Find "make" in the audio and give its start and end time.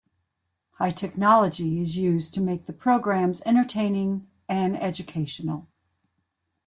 2.41-2.65